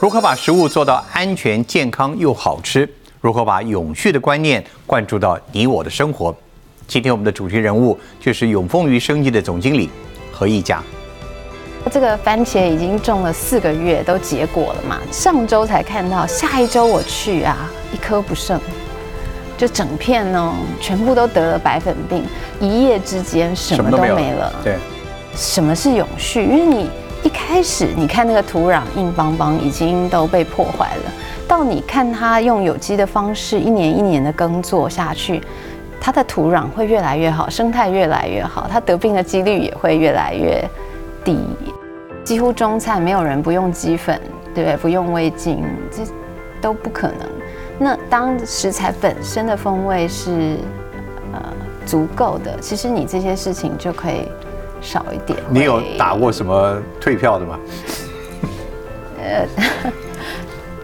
[0.00, 2.88] 如何把食物做到安全、健康又好吃？
[3.20, 6.32] 如何把永续的观念灌注到你我的生活？
[6.86, 9.90] 今天我们的主题人物就是永丰鱼生技的总经理
[10.30, 10.80] 何义佳。
[11.90, 15.00] 这个番茄已经种了四个月，都结果了嘛？
[15.10, 18.60] 上周才看到，下一周我去啊，一颗不剩，
[19.56, 22.22] 就整片呢，全部都得了白粉病，
[22.60, 24.52] 一夜之间什么都没了。
[24.62, 24.76] 对，
[25.34, 26.44] 什么是永续？
[26.44, 26.88] 因为你
[27.22, 31.12] 一开始你看那个土壤硬邦邦，已经都被破坏了，
[31.46, 35.42] 到你看它用有机的方式，一年一年的耕作下去，
[36.00, 40.62] 它的土壤会越来越好，生态越来越好，它得病的几率也会越来越
[41.24, 41.38] 低。
[42.22, 44.20] 几乎中菜没有人不用鸡粉，
[44.54, 44.76] 对不对？
[44.76, 46.02] 不用味精，这
[46.60, 47.26] 都不可能。
[47.78, 50.58] 那当食材本身的风味是
[51.32, 51.42] 呃
[51.86, 54.28] 足够的，其实你这些事情就可以
[54.80, 55.38] 少一点。
[55.50, 57.58] 你有打过什么退票的吗？
[59.20, 59.46] 呃，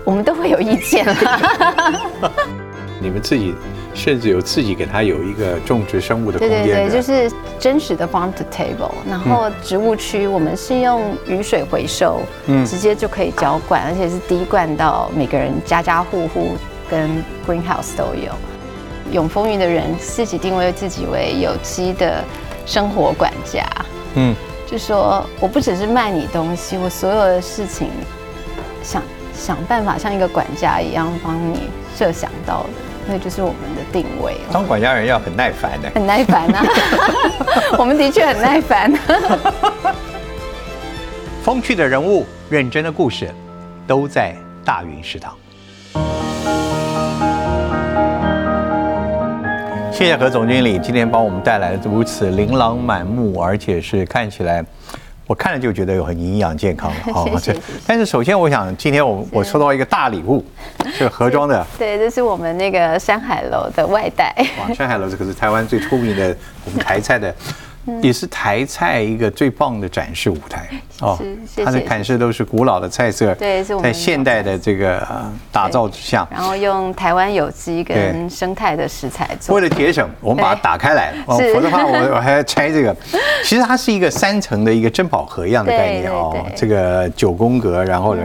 [0.04, 1.92] 我们都会有意见啦。
[3.00, 3.54] 你们自己
[3.92, 8.92] 甚至有自己给它有一个种植生物的空间，对对对，就是真实的 farm to table。
[9.08, 16.52] 然后植物区我们是用雨水回收，嗯，直接就可以浇灌，而且是滴灌到每个人家家户户
[16.90, 17.10] 跟
[17.46, 18.32] greenhouse 都有。
[19.12, 22.24] 永丰云的人自己定位自己为有机的
[22.66, 23.66] 生活管家，
[24.14, 24.34] 嗯，
[24.66, 27.90] 就说我不只是卖你东西，我所有的事情
[28.82, 29.02] 想
[29.34, 32.70] 想办法像一个管家一样帮你设想到的。
[33.06, 34.34] 那就是我们的定位。
[34.50, 36.64] 当管家人要很耐烦的，很耐烦啊。
[37.76, 38.90] 我们的确很耐烦。
[41.42, 43.30] 风趣的人物，认真的故事，
[43.86, 45.36] 都在大云食堂。
[49.94, 54.62] 谢谢何总经理今天帮我们带来如此琳琅满目，而且是看起来。
[55.24, 57.24] 我看了就觉得有很营养健康了 啊！
[57.40, 57.54] 这，
[57.86, 60.44] 但是首先我想，今天我我收到一个大礼物，
[60.92, 61.64] 是盒装的。
[61.78, 64.34] 对， 这是我们那个山海楼的外带。
[64.58, 67.32] 哇，山海楼这可是台湾最出名的我们台菜的。
[68.00, 70.68] 也是台菜一个最棒的展示舞台
[71.00, 71.18] 哦，
[71.64, 75.06] 它的展示都是古老的菜色，对，在现代的这个
[75.52, 79.54] 打造之下，然后用台湾有机跟生态的食材做。
[79.54, 82.96] 为了节省，我们把它打开来， 哦，否则的话我我还要拆这个。
[83.44, 88.22] 其实它是一个三层的一个珍宝盒一样的概念哦，这个九宫格，然后呢，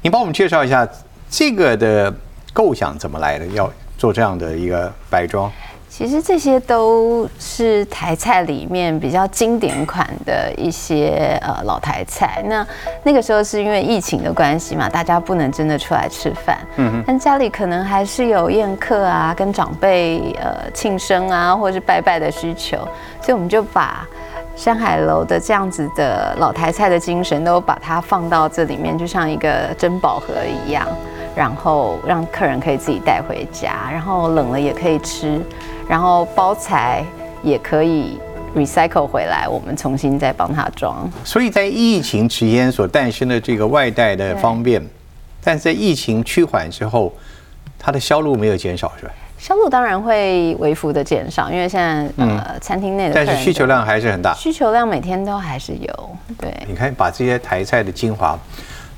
[0.00, 0.88] 你帮我们介绍一下
[1.28, 2.12] 这个的
[2.52, 5.50] 构想怎么来的，要做这样的一个摆装。
[5.94, 12.42] 其实这些都是台菜里面比较经典款的一些呃老台菜。
[12.46, 12.66] 那
[13.02, 22.78] 那个时候是因为疫情的关系嘛，大家不能真的出来吃饭，嗯但家里可能还是有宴客啊，跟长辈呃庆生啊，或者是拜拜的需求，
[23.20, 24.08] 所以我们就把
[24.56, 30.32] 山海楼的这样子的老台菜的精神都把它放到这里面，就像一个珍宝盒
[30.66, 30.88] 一样，
[31.34, 35.40] 然后让客人可以自己带回家，然后冷了也可以吃。
[35.88, 37.04] 然后包材
[37.42, 38.18] 也可以
[38.54, 41.10] recycle 回来，我们重新再帮他装。
[41.24, 44.82] 所以在疫情期间所诞生的这个外带的方便，
[45.42, 47.12] 但在疫情趋缓之后，
[47.78, 49.12] 它的销路没有减少，是吧？
[49.38, 54.32] 销路当然会微幅的减少，因为现在呃餐厅内的，但是需求量还是很大。
[54.34, 56.54] 需求量每天都还是有，对。
[56.68, 58.38] 你看，把这些台菜的精华。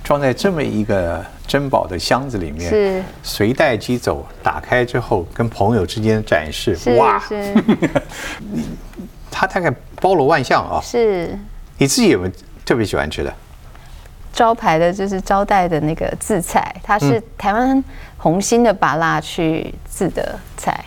[0.03, 4.27] 装在这么一个珍宝的箱子里面，是随带机走。
[4.43, 7.23] 打开之后，跟朋友之间展示，哇！
[9.31, 10.81] 它大概包罗万象啊。
[10.83, 11.39] 是。
[11.77, 12.33] 你自己有没有
[12.65, 13.33] 特别喜欢吃的？
[14.33, 17.83] 招牌的就是招待的那个自菜，它是台湾
[18.17, 20.85] 红心的拔蜡去制的菜。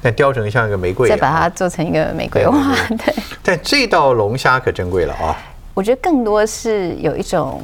[0.00, 2.74] 那雕成像一个玫瑰，再把它做成一个玫瑰花。
[2.88, 3.14] 对。
[3.42, 5.36] 但这道龙虾可珍贵了啊！
[5.74, 7.60] 我觉得更多是有一种。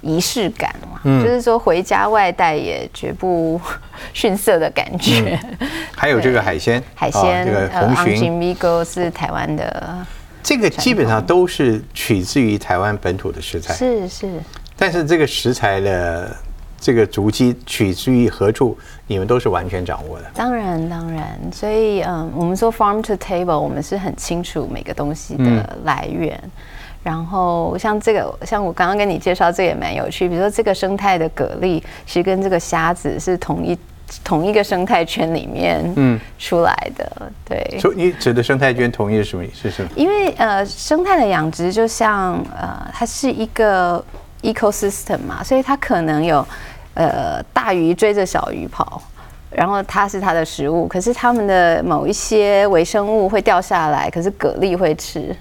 [0.00, 3.60] 仪式感嘛，就是说回家外带也绝不
[4.14, 5.38] 逊色的感觉。
[5.96, 10.06] 还有这个海鲜，海鲜这个红鲟 Migo 是台湾的，
[10.42, 13.74] 这个基本上都是取自于台湾本土的食材。
[13.74, 14.40] 是是，
[14.76, 16.36] 但是这个食材的
[16.80, 18.78] 这个足迹取之于何处，
[19.08, 20.26] 你们都是完全掌握的。
[20.32, 26.40] 当然当然，所以嗯，我们说 farm to table，我们是很清楚每个东西的来源。
[27.02, 30.28] 然后像这个，像我刚刚跟你介绍，这也蛮有趣。
[30.28, 33.78] 比如说这个生态的蛤蜊，其实跟这个虾子是同一
[34.24, 37.30] 同一个生态圈里面嗯出来的。
[37.46, 39.70] 对，所以你指的生态圈同一是什么意思？
[39.94, 44.04] 因为呃，生态的养殖就像呃，它是一个
[44.42, 46.46] ecosystem 嘛，所以它可能有
[46.94, 49.00] 呃大鱼追着小鱼跑，
[49.50, 55.34] 然后它是它的食物，可是它们的某一些微生物会掉下来，可是蛤蜊会吃。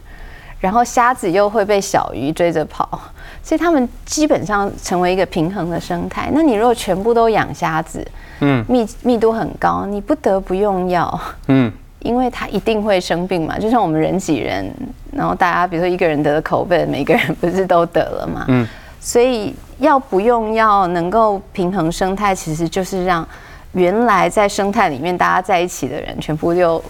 [0.60, 3.00] 然后虾子又会被小鱼追着跑，
[3.44, 6.30] 所以他们基本上成为一个平衡的生态。
[6.34, 8.06] 那你如果全部都养虾子，
[8.40, 13.60] 嗯，密密度很高，你不得不用药，嗯，因为它一定会生病嘛。
[13.60, 14.72] 就像我们人挤人，
[15.12, 18.68] 然后大家比如说一个人得了口 bệnh，每个人不是都得了嘛，嗯，
[19.00, 23.28] 所以要不用药能够平衡生态，其实就是让
[23.74, 26.84] 原来在生态里面大家在一起的人全部就，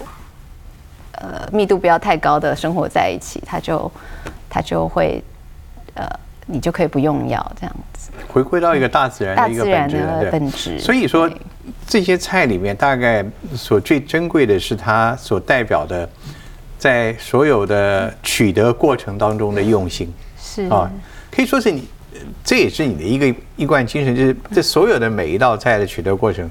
[1.20, 3.90] 呃，密度不要太高的生活在一起，它就
[4.48, 5.22] 它就会，
[5.94, 6.04] 呃。
[6.50, 10.28] 你就可以不用药这样子，回归到一个大自然的一个本质。
[10.32, 10.78] 本质。
[10.78, 11.30] 所以说，
[11.86, 13.22] 这些菜里面大概
[13.54, 16.08] 所最珍贵的是它所代表的，
[16.78, 20.10] 在所有的取得过程当中的用心。
[20.40, 20.90] 是啊，
[21.30, 21.86] 可以说是你，
[22.42, 26.48] 这也是你的一个一贯精神，就是这所有的每一道菜的取得过程，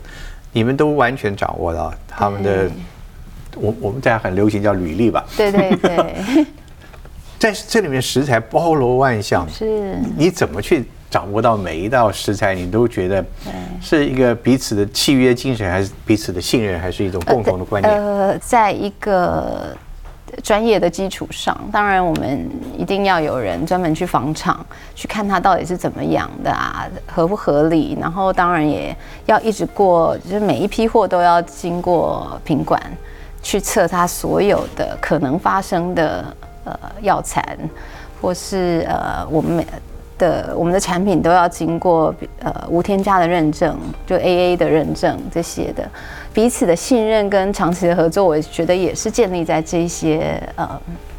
[0.51, 2.69] 你们都完全掌握到他们的。
[3.59, 5.25] 我我们大家很流行叫履历吧。
[5.35, 6.45] 对对对。
[7.39, 12.55] 在这里面食材包罗万象，是，你怎么去掌握到每一道食材？
[12.55, 13.23] 你都觉得
[13.79, 17.93] 是一个彼此的契约精神，还是彼此的信任，还是一种共同的观念？
[17.93, 19.67] 呃，在一个
[20.41, 24.65] 专业的基础上，当然我们一定要有人专门去访厂，
[24.95, 27.95] 去看它到底是怎么养的啊，合不合理？
[28.01, 32.81] 然后当然也要一直过，就是每一批货都要经过品管
[33.41, 36.25] 去测它所有的可能发生的。
[36.69, 37.57] 呃，药材，
[38.21, 39.65] 或是呃，我们
[40.17, 45.89] 的我们的产品都要经过呃无添加的认证，就 A A 的认证这些的，
[46.33, 50.69] 彼此的信任跟长期的合作，我觉得也是建立在这些呃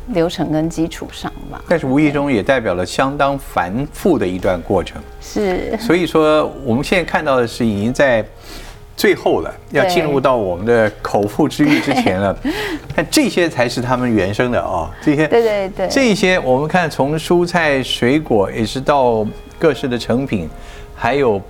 [0.09, 1.65] 流程跟基础上吧。
[1.67, 5.01] 但是无意中也代表了相当繁复的一段过程。
[5.19, 5.75] 是。
[5.79, 8.23] 所以说，我们现在看到的是已经在。
[8.99, 12.37] 最后了，要进入到我们的口腹之欲之前了，
[12.93, 19.25] 看这些才是他们原生的啊，这些对对对，这些我们看从蔬菜水果，也是到
[19.57, 20.51] 各式的成品，
[20.97, 21.41] 还有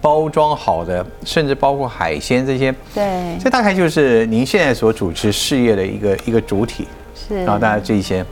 [0.00, 8.24] 包装好的，甚至包括海鲜这些，对，这大概就是您现在所主持事业的一个一个主体，是，然后大家这些，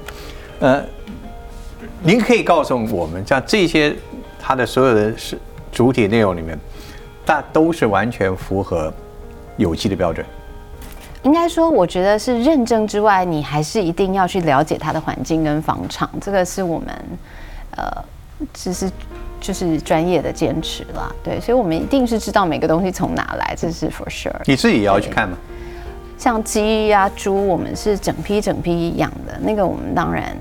[0.60, 0.80] 呃，
[2.00, 3.92] 您可以告诉我们，像这些
[4.40, 5.36] 它的所有的是
[5.72, 6.56] 主体内容里面。
[7.26, 8.90] 但都是完全符合
[9.58, 10.24] 有机的标准。
[11.24, 16.88] 应该说，我觉得是认证之外，你还是一定要去了解它的环境跟房场，这个是我们
[17.76, 18.04] 呃，
[18.54, 18.88] 只是
[19.40, 21.12] 就是专业的坚持啦。
[21.24, 24.32] 对，所以我们一定是知道每个东西从哪来，这是 for sure。
[24.44, 25.36] 你自己也要去看吗？
[26.16, 30.34] 像鸡呀、猪，我们是整批整批养的，那个我们当然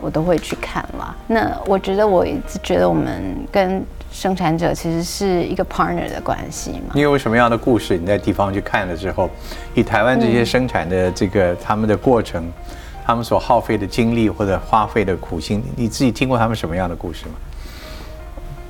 [0.00, 1.14] 我都会去看啦。
[1.28, 3.22] 那我觉得，我一直觉得我们
[3.52, 3.82] 跟
[4.14, 6.92] 生产者其实是一个 partner 的关系嘛？
[6.94, 7.98] 你有什么样的故事？
[7.98, 9.28] 你在地方去看了之后，
[9.74, 12.48] 以台湾这些生产的这个他们的过程，
[13.04, 17.32] 他们所耗费的精力或者花费的苦心，你自己听过他们什么样的故事吗？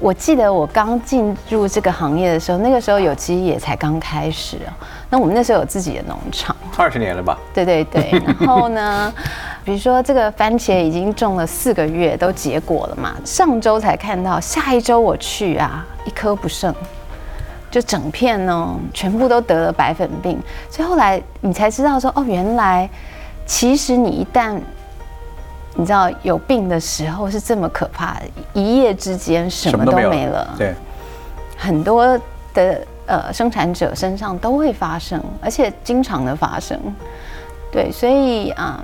[0.05, 4.77] 我记得我刚进入这个行业的时候，那个时候有机也才刚开始啊。
[5.09, 7.39] 那我们那时候有自己的农场，二十年了吧？
[7.55, 8.11] 对对对。
[8.39, 9.11] 然后呢，
[9.65, 13.15] 比如说这个番茄已经种了四个月，都结果了嘛。
[13.25, 16.75] 上周才看到，下一周我去啊，一颗不剩，
[17.71, 20.39] 就整片呢，全部都得了白粉病。
[20.69, 22.87] 所以后来你才知道说，哦，原来
[23.47, 24.61] 其实你一旦
[25.77, 28.17] 你知道有病的时候是这么可怕，
[28.53, 30.55] 一夜之间什么都没了。
[30.57, 30.75] 对，
[31.57, 32.19] 很多
[32.53, 36.79] 的呃生产者身上都会发生，而且经常的发生。
[37.73, 38.79] 对，所以嗯，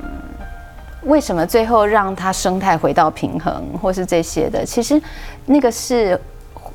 [1.02, 4.64] 为什么最后让它生态回到平衡，或是这些的？
[4.64, 5.00] 其实
[5.46, 6.20] 那个是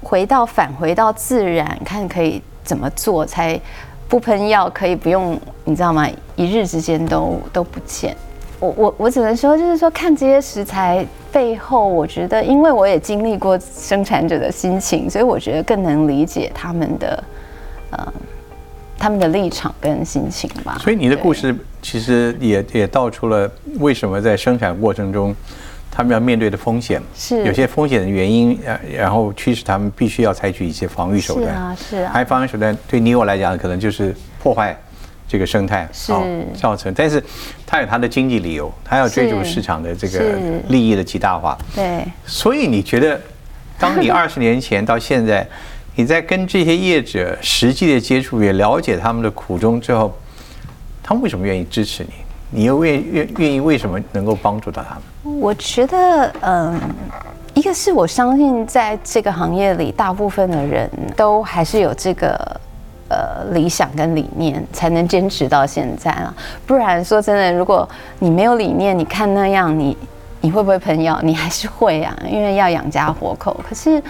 [0.01, 3.59] 回到返回到自然，看可以怎么做才
[4.07, 6.07] 不喷药，可以不用你知道吗？
[6.37, 8.15] 一日之间都都不见。
[8.59, 17.23] 我我我只能说，就是说看这些食材背后，我觉得，因为我也经历过生产者的心情，所以我觉得更能理解他们的，
[17.91, 18.13] 呃，
[18.97, 20.77] 他们的立场跟心情吧。
[20.79, 25.35] 所以你的故事其实也也道出了为什么在生产过程中，
[25.91, 31.47] 他们要面对的风险是有些风险的原因，呃，然后驱使他们必须要采取一些防御手段。
[31.47, 32.11] 是啊，是啊。
[32.13, 34.75] 还有防御手段对你我来讲，可能就是破坏。
[35.27, 36.13] 这个生态是
[36.53, 37.21] 造成，但是
[37.65, 41.57] 它有它的经济理由，它要追逐市场的这个利益的极大化。
[41.73, 43.19] 对，所以你觉得，
[43.79, 45.45] 当你二十年前到现在，
[45.95, 50.15] 你在跟这些业者实际的接触，也了解他们的苦衷之后，
[51.01, 52.09] 他们为什么愿意支持你？
[52.51, 55.39] 你又愿愿愿意为什么能够帮助到他们？
[55.39, 56.79] 我觉得，嗯，
[57.55, 62.61] 一个是我相信，在这个行业里，大部分的人都还是有这个。
[63.07, 66.33] 呃，理想跟理念才能坚持到现在了，
[66.65, 69.95] 不然说真的，如果你没有理念，你看那样，你
[70.41, 71.19] 你会不会喷药？
[71.21, 73.59] 你还是会啊，因为要养家活口。
[73.67, 74.01] 可是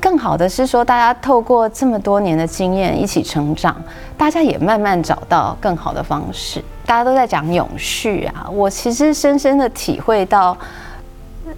[0.00, 3.76] 更好的是说，大家透过这么多年的经验一起成长，
[4.16, 6.62] 大家也慢慢找到更好的方式。
[6.84, 10.56] 大家都在讲永续啊，我其实深深的体会到，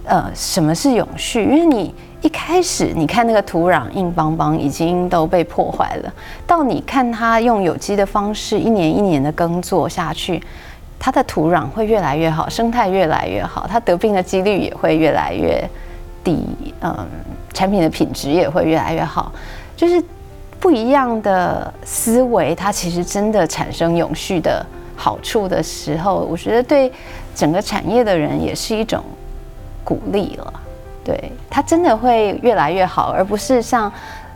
[0.05, 1.43] 呃，什么是永续？
[1.43, 6.13] 因为你一开始你看那个土壤硬邦邦，已经都被破坏了，
[6.45, 10.41] 到你看它用有机的方式一年一年的耕作下去，
[10.99, 15.63] 它的土壤会越来越好，生态越来越好，它得病的几率也会越来越
[16.23, 16.45] 低，
[16.81, 17.07] 嗯，
[17.53, 19.31] 产品的品质也会越来越好，
[19.77, 20.03] 就是
[20.59, 24.65] 不一样的思维，它其实真的产生永续的。
[25.01, 26.91] 好处的时候，我觉得对
[27.33, 29.01] 整个产业的人也是一种
[29.81, 30.53] 鼓励了。
[31.09, 33.91] 对它真的会越来越好，而不是像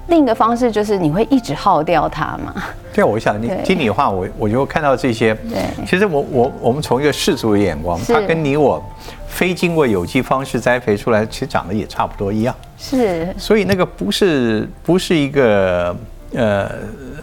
[0.08, 2.56] 另一个方式，就是你会一直耗掉它嘛。
[2.92, 5.36] 对，我想你听你的话，我我就看到这些。
[5.36, 8.84] 对，其实我我我们从一个世俗的眼光，它跟你我
[9.27, 12.56] 非经过有机方式栽培出来，其实长得也差不多一样。
[12.75, 15.96] 是，所以那个不是不是一个
[16.34, 16.72] 呃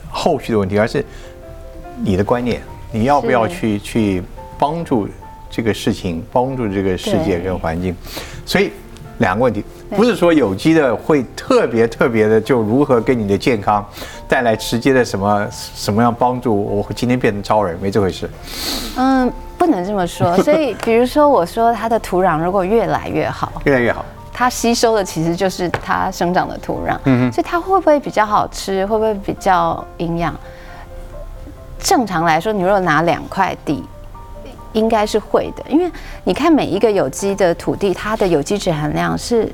[0.08, 1.04] 后续的问题，而是
[2.04, 2.60] 你的观念。
[2.92, 4.22] 你要不要去去
[4.58, 5.08] 帮助
[5.50, 7.94] 这个事情，帮助这个世界跟环境？
[8.46, 8.70] 所以
[9.20, 13.84] 两个问题，不是说有机的会特别特别的就如何给你的健康
[14.26, 16.54] 带来直接的什么什么样帮助？
[16.54, 18.28] 我今天变成超人，没这回事。
[18.96, 20.36] 嗯，不能这么说。
[20.42, 26.96] 所以， 比如说我说它的土壤如果越来越好，越来越好，它吸收的其实就是它生长的土壤。
[27.04, 28.86] 嗯所以它会不会比较好吃？
[28.86, 30.34] 会不会比较营养？
[31.78, 33.84] 正常来说，你如果拿两块地，
[34.72, 35.90] 应该是会的，因为
[36.24, 39.50] 你看每一个有机的土地，它的有机质含量是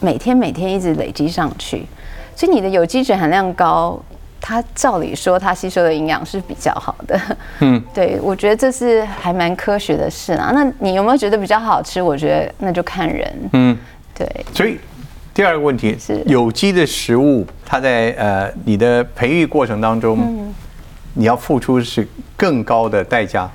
[0.00, 1.86] 每天每天一直累积上去，
[2.34, 4.00] 所以你的有机质含量高，
[4.40, 7.20] 它照理说它吸收的营养是比较好的。
[7.60, 10.50] 嗯， 对，我觉得这是还蛮科学的事啊。
[10.54, 12.00] 那你有没有觉得比较好吃？
[12.00, 13.50] 我觉得那就看人。
[13.52, 13.76] 嗯，
[14.14, 14.26] 对。
[14.54, 14.78] 所以
[15.34, 20.52] 第二个问题是有机的食物，它在呃你的培育过程当中。
[21.12, 23.50] 你要付出是更高的代价，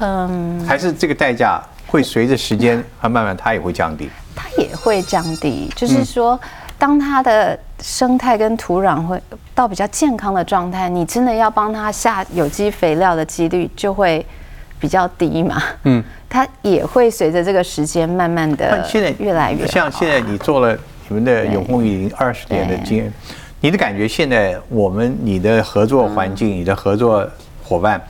[0.00, 4.10] 嗯，还是这个代价会随着时间和慢慢它也会降低？
[4.34, 6.38] 它也会降低，就是说，
[6.78, 9.20] 当它的生态跟土壤会
[9.54, 14.24] 到比较健康的状态，你真的要帮它下有机肥料的几率就会
[14.78, 15.62] 比较低嘛。
[15.84, 20.78] 嗯，它也会随着这个时间慢慢的现在越来越像现在你做了
[21.08, 23.12] 你们的永丰已经二十年的经验。
[23.60, 27.28] 你的感觉现在我们你的合作环境，你的合作
[27.62, 28.00] 伙伴，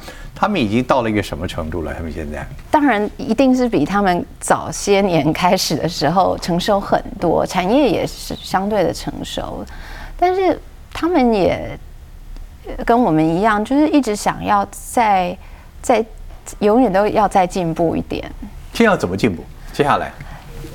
[0.40, 1.92] 他们已经到了一个什么程度了？
[1.92, 9.62] 他们现在当然一定是比他们早些年开始的时候成熟很多，产业也是相对的成熟，
[10.16, 10.59] 但是
[10.94, 11.78] 他们也
[12.87, 15.37] 跟我们一样，就是一直想要在
[15.82, 16.02] 在
[16.61, 18.25] 永远都要再进步一点。
[18.73, 19.44] 现在要怎么进步？
[19.75, 20.11] 接下来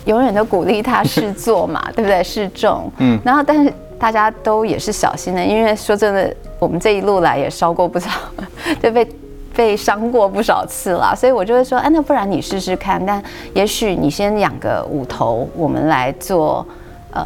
[0.06, 2.24] 永远都鼓励他试做嘛，对不对？
[2.24, 3.74] 试种， 嗯，然后但是。
[3.98, 8.10] 大家都也是小心的，因为说真的，我们这一路来也烧过不少，
[8.84, 9.08] 就被
[9.56, 16.66] 被伤过不少次了，所以我就会说，哎，那不然你试试看，但也许你先养个五头，我们来做
[17.12, 17.26] 呃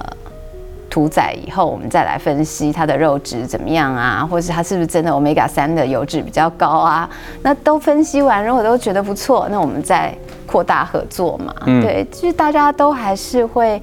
[0.89, 7.09] 屠宰以后，我们再来分析它的肉质怎么样啊，或者是它是不是真的 omega 三的油脂比较高啊？
[7.41, 11.53] 那都分析完，如果都觉得不错，那我们再扩大合作嘛。
[11.65, 13.81] 对，其实大家都还是会。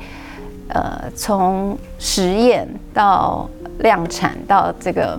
[0.68, 3.48] 呃，从实验到
[3.78, 5.16] 量产到这个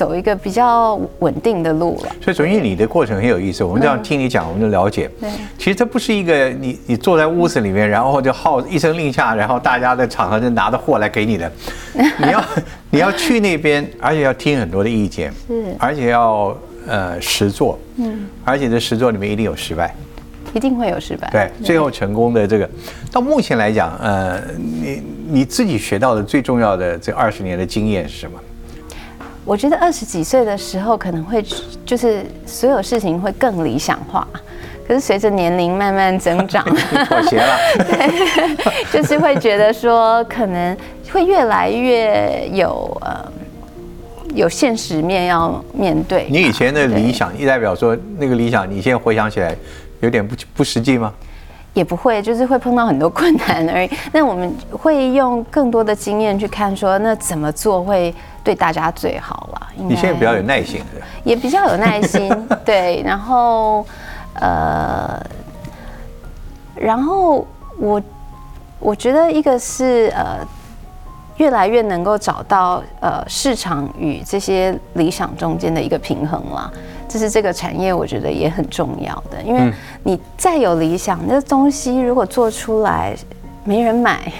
[0.00, 2.16] 走一个比较稳定的路了。
[2.22, 3.62] 所以，总之你的过程很有意思。
[3.62, 5.10] 我们这样听你讲，我们就了解。
[5.20, 5.28] 对，
[5.58, 11.52] 其实这不是一个你你坐在屋子里面，然后就号一声令下，然后大家的场合就拿着货来给你的。
[11.92, 12.44] 你要
[12.88, 19.94] 你要去那边，而且要听很多的意见，是，而且要呃实做，嗯，而且这实做里面一定有失败。
[20.54, 21.28] 一定会有失败。
[21.30, 22.66] 对，最后成功的这个，
[23.12, 28.40] 到目前来讲，呃，你你自己学到的最重要的这二十年的经验是什么？
[29.50, 31.44] 我觉得二十几岁的时候可能会
[31.84, 34.24] 就是所有事情会更理想化，
[34.86, 36.64] 可是随着年龄慢慢增长，
[37.08, 37.58] 妥协了。
[37.78, 40.76] 对， 就是会觉得说可能
[41.10, 43.32] 会越来越有呃
[44.36, 46.28] 有现实面要面对。
[46.30, 49.52] 你以前的理想，一代表说那个理想，你现在回想起来。
[50.00, 51.12] 有点不不实际吗？
[51.72, 53.90] 也不会，就是会碰到很多困难而已。
[54.12, 59.68] 那我们会用更多的经验去看，说那怎么做会对大家最好了。
[59.76, 60.82] 你现在比较有耐心，
[61.22, 62.28] 也比较有耐心，
[62.64, 63.02] 对。
[63.04, 63.86] 然后，
[64.34, 65.24] 呃，
[66.74, 67.46] 然后
[67.78, 68.02] 我
[68.80, 70.38] 我觉得一个是呃，
[71.36, 76.72] 越来越能够找到呃市场与这些理想中间的一个平衡了。
[77.10, 79.72] 这是这个产业我觉得也很重要的，因为
[80.04, 83.16] 你再有理想，那东西如果做出来
[83.64, 84.32] 没人买，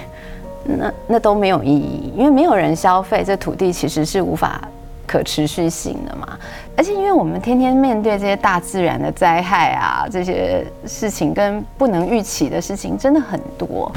[0.65, 4.61] 那那都没有意义，因为没有人消费，这土地其实是无法
[5.05, 6.39] 可持续性的嘛。
[6.77, 13.91] 而且因为我们天天面对这些大自然的灾害啊，这些事情跟不能预期的事情真的很多。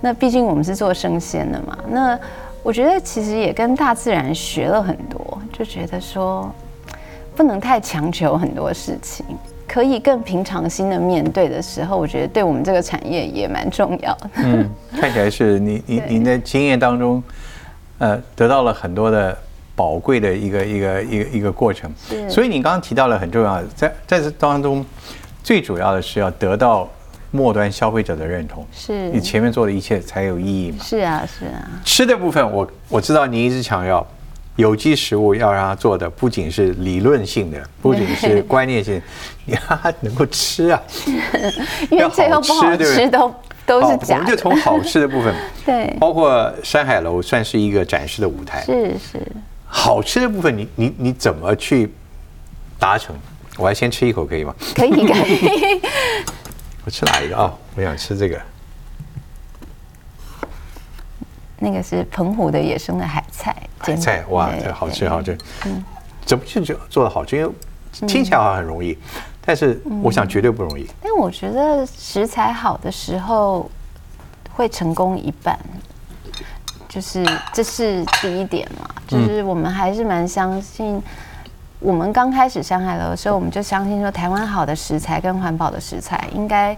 [0.00, 2.16] 那毕竟我们是做生鲜的嘛，那
[2.62, 6.48] 我觉得其实也跟大自然学了很多，就觉得说
[7.38, 9.24] 不能太强求很多事情，
[9.64, 14.30] 可以更平常心的面对的时候，我觉得对我们这个产业也蛮重要的。
[14.38, 14.68] 嗯，
[15.00, 17.22] 看起来是 你你您的经验当中，
[17.98, 19.38] 呃，得到了很多的
[19.76, 21.88] 宝贵的一个一个一个一个过程。
[22.28, 24.84] 所以你刚刚提到了很重要，在在这当中，
[25.44, 26.88] 最主要的是要得到。
[27.30, 30.78] 末端消费者的认同，是你前面做的一切才有意义嘛？
[30.82, 31.68] 是啊，是啊。
[31.84, 34.04] 吃的部分，我我知道你一直强调，
[34.58, 39.00] 有机食物要让它做的不仅是理论性的， 不仅是观念性，
[39.44, 40.82] 你让它能够吃啊。
[41.90, 43.32] 因为最后不好吃都
[43.64, 44.16] 都是假。
[44.16, 45.32] 我们就从好吃的部分，
[45.64, 48.64] 对，包括山海楼算是一个展示的舞台。
[48.64, 49.22] 是是。
[49.64, 51.92] 好吃的部分，你你你怎么去
[52.80, 53.14] 达成？
[53.56, 54.52] 我还先吃一口可以吗？
[54.74, 55.80] 可以可以。
[56.84, 57.54] 我吃哪一个啊？
[57.76, 58.36] 我想吃这个。
[61.58, 63.54] 那个是澎湖的野生的海菜。
[63.78, 65.36] 海菜哇，这好吃好吃。
[65.66, 65.84] 嗯，
[66.24, 67.36] 怎么去就做的好吃？
[67.36, 67.52] 因为
[68.06, 68.96] 听起来好像很容易，
[69.40, 70.86] 但是我想绝对不容易。
[71.02, 73.70] 但我觉得食材好的时候
[74.52, 75.58] 会成功一半，
[76.88, 78.88] 就是这是第一点嘛。
[79.06, 81.02] 就是我们还是蛮相信。
[81.80, 86.76] 我们刚开始上海楼的时候，我们就相信说，台湾好的食材跟环保的食材应该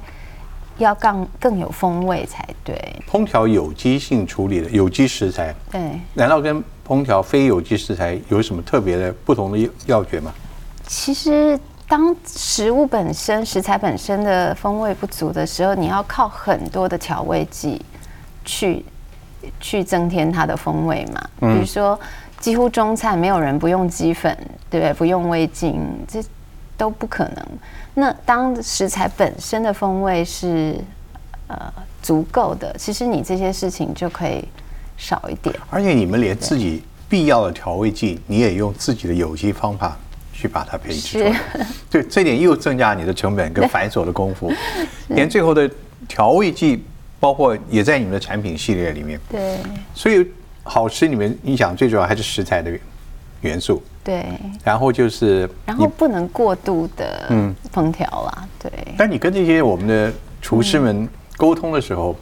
[0.80, 2.76] 要更更有风味才对。
[3.10, 5.80] 烹调有机性处理的有机食材，对，
[6.14, 10.32] 难道跟烹调非有机食材有什么特别的不同的要诀吗？
[10.87, 17.80] 其实，当食物本身、食材本身的风味不足的时候，你要靠很多的调味剂
[18.44, 18.84] 去
[19.60, 21.99] 去增添它的风味嘛，比如说。
[22.40, 24.35] 几乎中菜没有人不用鸡粉，
[24.70, 24.94] 对不对？
[24.94, 25.78] 不用味精，
[26.09, 26.24] 这
[26.81, 27.47] 都不可能。
[27.93, 30.75] 那当食材本身的风味是
[31.47, 34.43] 呃足够的，其实你这些事情就可以
[34.97, 35.55] 少一点。
[35.69, 39.95] 而且你们连自己必要的调味剂，你也用自己的有机方法
[40.33, 44.51] 去把它培植出来，对，这点又增加你的成本跟繁琐的功夫。
[45.09, 45.71] 连最后的
[46.09, 46.83] 调味剂，
[47.19, 49.21] 包括也在你们的产品系列里面。
[49.31, 49.59] 对，
[49.95, 50.27] 所以。
[50.62, 52.71] 好吃，你们你想最主要还是食材的
[53.42, 54.26] 元素，对，
[54.62, 58.70] 然后就是，然后不能过度的嗯烹调啦，对。
[58.98, 62.14] 但你跟这些我们的厨师们沟通的时候，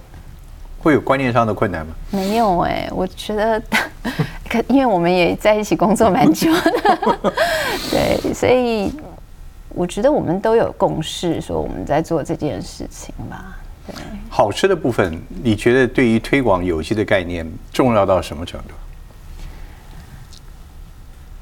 [0.80, 1.94] 会有观念上的困难吗？
[2.10, 3.60] 没有哎，我觉得，
[4.48, 7.32] 可因为我们也在一起工作蛮久的，
[7.90, 8.92] 对，所以
[9.70, 13.56] 我觉得我们都有共识，说我们在做这件事情吧。
[13.86, 13.94] 对
[14.28, 18.74] 好吃的部分，你觉得对于推广有机的概念重要到什么程度？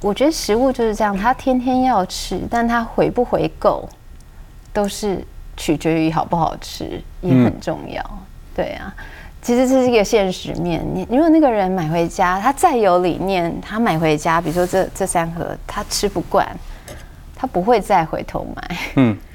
[0.00, 3.88] 我觉得食物就是这样，它天天要吃，但它回不回购，
[4.72, 5.24] 都是
[5.56, 8.02] 取决于好不好吃，也很重要。
[8.54, 8.94] 对啊，
[9.42, 10.84] 其实这是一个现实面。
[10.94, 16.46] 你如果那个人买回家，他再有理念，他买回家，比如说这这三盒，他吃不惯，
[17.34, 18.76] 他不会再回头买。
[18.96, 19.16] 嗯。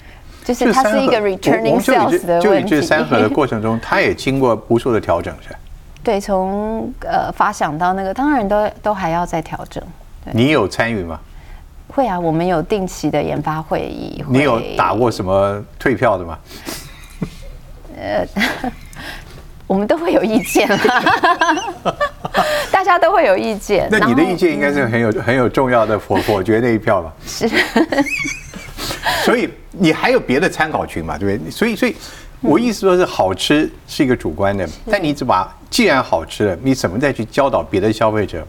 [0.43, 2.69] 就是它是一个 returning sales 的问题。
[2.71, 5.55] 就三盒的过程中，它也经过无数的调整，是
[6.03, 9.81] 对，从呃发想到那个，当然都都还要再调整。
[10.31, 11.19] 你有参与吗？
[11.87, 14.23] 会啊，我们有定期的研发会议。
[14.29, 16.37] 你有打过什么退票的吗？
[17.97, 18.25] 呃，
[19.67, 20.67] 我们都会有意见
[22.71, 23.87] 大家都会有意见。
[23.91, 27.13] 那你的意见应该是很有很有重要的否否决那一票吧？
[27.27, 27.49] 是。
[29.23, 31.17] 所以你还有别的参考群嘛？
[31.17, 31.51] 对不对？
[31.51, 31.95] 所以，所以
[32.39, 38.45] 我意思说是好吃是一个主观的，但你只把既然好吃了，你怎么再去教导别的消费者，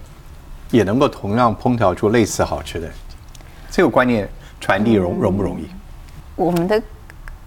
[0.73, 2.91] 也能够同样烹调出类似好吃的？
[3.71, 4.29] 这个观念
[4.61, 5.69] 传递容容不容易？
[6.35, 6.83] 我们的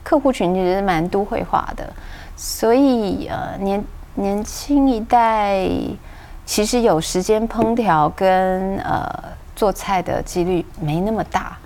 [0.03, 1.91] 客户群其实蛮都会化的，
[2.37, 3.83] 所以呃，年
[4.13, 5.67] 年轻一代
[6.45, 9.05] 其实有时间烹调跟呃
[9.55, 11.57] 做菜的几率没那么大。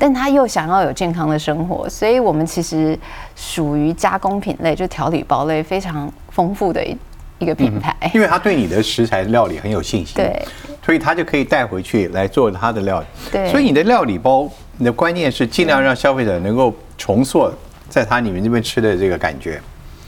[0.00, 2.96] 但他又想要有健康的生活，所以我们其实
[3.34, 6.96] 属于加工品类，就调理包类非常丰富的一
[7.38, 7.94] 一个品牌。
[8.14, 10.42] 因为他对你的食材料理很有信心，对，
[10.84, 13.06] 所以他就可以带回去来做他的料理。
[13.30, 17.52] 对，所以你的料理包，你的观念是尽量让消费者能够重塑
[17.88, 19.60] 在他你们这边吃的这个感觉。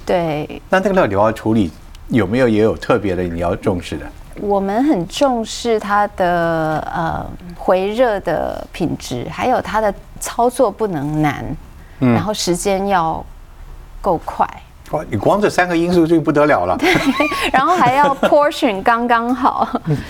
[0.05, 0.61] 对。
[0.69, 1.71] 那这个料理包处理
[2.09, 4.07] 有没有也有特别的你要重视的？
[4.41, 11.45] 我们很重视它的呃回热的品质，还有它的操作不能难，
[11.99, 13.23] 嗯然后时间要
[14.01, 14.49] 够快。
[14.91, 16.77] 哇，你光这三个因素就不得了了。
[16.77, 16.93] 对，
[17.53, 19.69] 然后还要 portion 刚刚好，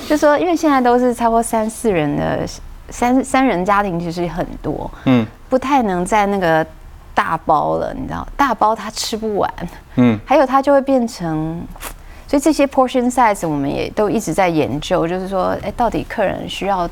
[0.09, 2.41] 就说因为现在都是差不多三四人的
[2.89, 6.67] 三三人家庭，其实很多，嗯，不太能在那个
[7.15, 9.53] 大包了，你知道，大包他吃不完，
[9.97, 11.63] 嗯，还有他就会变成，
[12.27, 16.89] 所以这些 portion size 我们也都一直在研究，就是说，哎，到底客人需要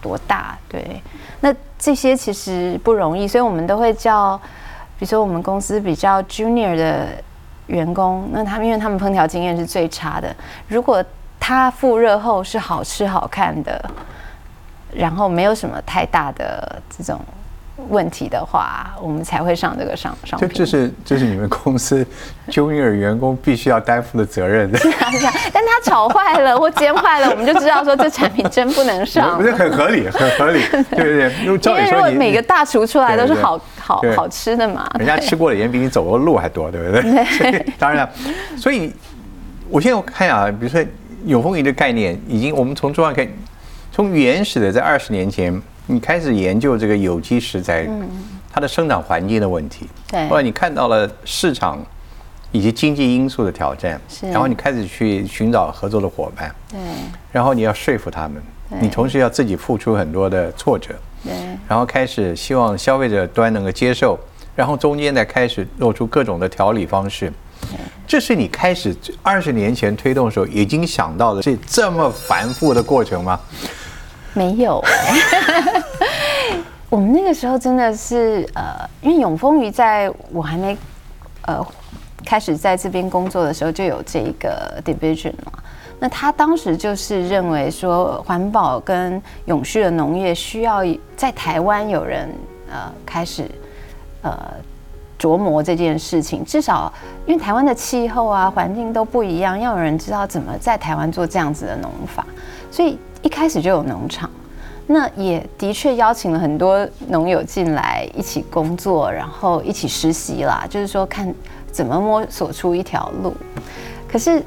[0.00, 0.58] 多大？
[0.68, 1.00] 对，
[1.38, 4.40] 那这些其实不容易，所以我们都会叫。
[5.02, 7.08] 比如说，我们公司比较 junior 的
[7.66, 10.32] 员工，那他们因为他们烹调经验是最差的，
[10.68, 11.04] 如果
[11.40, 13.84] 他复热后是好吃好看的，
[14.92, 17.20] 然后没有什么太大的这种。
[17.88, 20.38] 问题的话，我们才会上这个上上。
[20.38, 22.06] 这这是这是你们公司
[22.48, 24.74] junior 员工必须要担负的责任。
[24.76, 29.36] 是啊是啊，但他炒坏了或煎坏了，我们就知道说这产品真不能上。
[29.40, 31.32] 不是很合理，很合理， 对不对？
[31.44, 34.88] 因为照理说，每个大厨出来都是好好好吃的嘛。
[34.98, 37.02] 人家吃过的盐比你走过的路还多，对不对？
[37.50, 37.66] 对。
[37.78, 38.10] 当然了，
[38.56, 38.92] 所以
[39.68, 40.84] 我现在看啊，比如说
[41.24, 43.26] 永丰鱼的概念，已经我们从中央看，
[43.90, 45.60] 从原始的在二十年前。
[45.92, 47.86] 你开始研究这个有机食材，
[48.50, 49.86] 它的生长环境的问题。
[50.08, 50.26] 对。
[50.28, 51.78] 后来你看到了市场
[52.50, 56.54] 以及经济因素的挑战，是然后你开始去寻找合作的伙伴。
[56.70, 56.80] 对。
[57.30, 58.42] 然后你要说服他们，
[58.80, 60.94] 你同时要自己付出很多的挫折。
[61.22, 61.32] 对。
[61.68, 64.18] 然后开始希望消费者端能够接受，
[64.56, 67.30] 然后中间再开始露出各种的调理方式。
[68.06, 73.38] 这是你开始二十年前推动的时候已经想到的这这么繁复的过程吗？
[74.34, 74.82] 没有，
[76.88, 80.76] 我们那个时候真的是呃，因为永丰鱼在我还没
[81.42, 81.64] 呃
[82.24, 85.52] 开始在这边工作的时候就有这一个 division 嘛。
[85.98, 90.80] 那他当时就是认为说，环保跟永续的农业需要
[91.14, 92.28] 在台湾有人
[92.70, 93.44] 呃开始
[94.22, 94.34] 呃
[95.18, 96.90] 琢磨这件事情，至少
[97.26, 102.24] 因为台湾的气候啊环境都不一样，要有人知道怎么在台湾做这样子的农法，
[102.70, 102.98] 所以。
[103.22, 104.28] 一开始就有农场，
[104.86, 110.66] 那也的确邀请了很多农友进来一起工作，然后一起实习啦。
[110.68, 111.32] 就是说，看
[111.70, 113.32] 怎么摸索出一条路。
[114.08, 114.42] 可是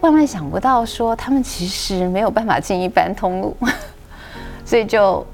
[0.00, 3.56] 万万想不到，说他们其实没有办法进一般通路，
[4.64, 5.26] 所以就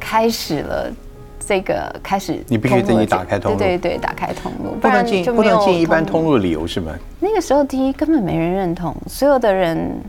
[0.00, 0.90] 开始了
[1.38, 2.42] 这个开始。
[2.48, 6.92] 你必须自己打开通路，对对对，打开通路，不能进不能进一般通路的理由是吗？
[7.20, 10.00] 那个时候，第一根本没人认同，所有的人。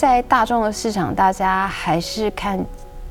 [0.00, 2.58] 在大众的市场，大家还是看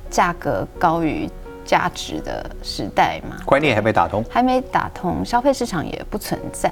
[0.10, 1.30] 价格高于
[1.64, 3.36] 价值的时代嘛？
[3.46, 6.72] 观念还没打通，还没打通，消费市场也不存在。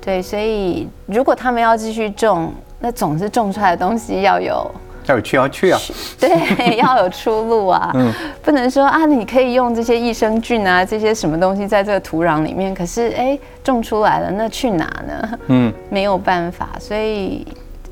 [0.00, 4.68] 对，所以如果他们要继续种，那总是种出来的东西要有
[5.06, 5.78] 要有去要去啊，
[6.18, 7.92] 对，要有出路啊。
[7.94, 15.38] 嗯，不能说啊，你可以用这些益生菌啊，这些什么东西在这个土壤里面，可是哎，种出来了，那去哪呢？
[15.46, 17.46] 嗯，没有办法，所以。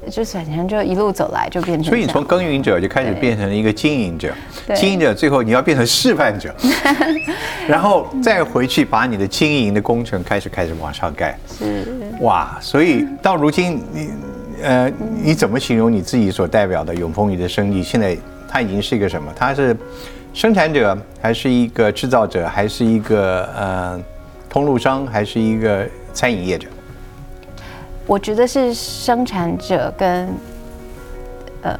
[0.08, 4.32] 就是好像就一路走来就变成，所以你从耕耘者就开始变成了一个经营者，
[4.74, 6.54] 经营者最后你要变成示范者，
[7.68, 11.38] 然后再回去把你的经营的工程开始开始往上盖。
[11.58, 11.86] 是
[12.20, 14.10] 哇，所以到如今你
[14.62, 14.90] 呃
[15.22, 17.82] 你怎么形容你自己所代表的永丰鱼的生意？
[17.82, 18.16] 现在
[18.48, 19.32] 它已经是一个什么？
[19.36, 19.76] 它是
[20.32, 24.00] 生产者，还是一个制造者，还是一个呃
[24.48, 26.68] 通路商，还是一个餐饮业者？
[28.10, 30.28] 我觉得是生产者跟
[31.62, 31.72] 呃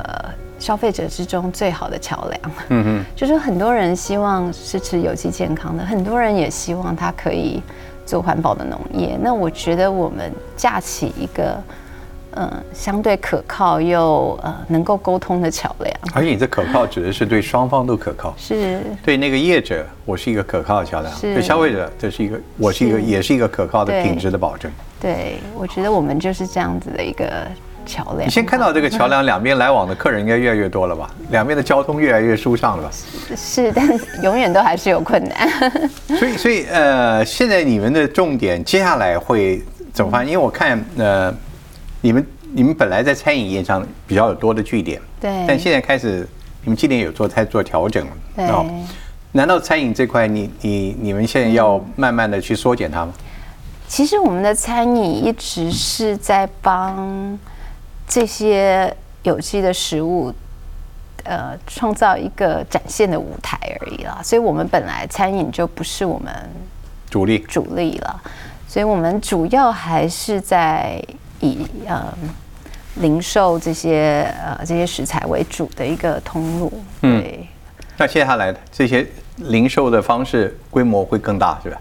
[0.60, 2.40] 消费者之中最好的桥梁。
[2.68, 7.60] 嗯哼， 就是很多人希望是吃有机健康的，很多人也希望它可以
[8.06, 9.18] 做环保的农业。
[9.20, 11.60] 那我觉得我们架起一个
[12.32, 15.94] 呃相对可靠又呃能够沟通的桥梁。
[16.14, 24.70] 而且你这可靠指的是对双方都可靠，是对那个业者，我是一个可靠的桥梁；对消费者，这是一个我是一个也是一个可靠的品质的保证。
[25.00, 27.46] 对，我觉得我们就是这样子的一个
[27.86, 28.26] 桥梁。
[28.26, 31.08] 你先看到这个桥梁两边来往的客人应该越来越多了吧？
[31.30, 32.90] 两边的交通越来越舒畅了吧？
[33.36, 33.88] 是，但
[34.22, 35.48] 永远都还是有困难。
[36.18, 39.62] 所以，所以呃，现在你们的重点接下来会
[39.92, 40.26] 怎么办？
[40.26, 41.34] 因为我看呃，
[42.00, 46.28] 你们你们本来在餐饮业上比较有多的据点，对，但现在开始
[46.62, 48.46] 你们今年有做在做调整了，对。
[49.32, 53.12] 难道餐饮这块你你你们现在要慢慢的去缩减它吗？
[53.86, 57.38] 其实我们的餐饮一直是在帮
[58.08, 60.34] 这些有机的食物，
[61.22, 64.20] 呃，创造一个展现的舞台而已啦。
[64.20, 66.34] 所以，我们本来餐饮就不是我们
[67.08, 68.22] 主力主力了。
[68.66, 71.00] 所以我们主要还是在
[71.40, 72.12] 以呃
[72.96, 76.72] 零售这些呃这些食材为主的一个通路。
[77.00, 77.46] 对。
[77.96, 81.78] 那接下来这些零售的方式规模会更大，是吧？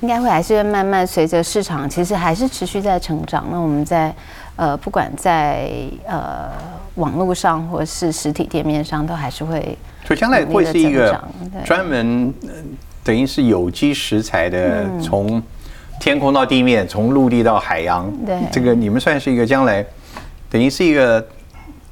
[0.00, 3.46] 应该会还是慢慢随着市场，其实还是持续在成长。
[3.48, 4.12] 那我们在
[4.56, 5.70] 呃，不管在
[6.04, 6.50] 呃
[6.96, 9.78] 网络上或是实体店面上，都还是会。
[10.04, 11.22] 所以将来会是一个
[11.64, 12.34] 专门
[13.04, 15.40] 等于是有机食材的，从
[16.02, 18.10] 天空到地面，从陆地到海洋。
[18.26, 19.86] 对，这个你们算是一个将来
[20.50, 21.24] 等于是一个